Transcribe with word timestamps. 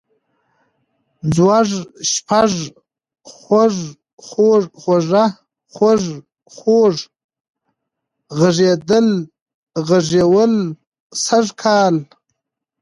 ځوږ، 1.35 1.69
شپږ، 2.13 2.51
خوَږ، 3.33 3.75
خُوږه، 4.85 5.23
خوږ، 5.75 6.03
خوږ، 6.55 6.95
غږېدل، 8.39 9.09
غږول، 9.87 10.53
سږ 11.25 11.47
کال 11.61 11.95